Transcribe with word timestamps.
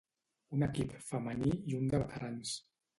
Un 0.57 0.65
equip 0.69 0.97
Femení 1.11 1.55
i 1.61 1.79
un 1.85 1.95
de 1.95 2.05
veterans. 2.07 2.61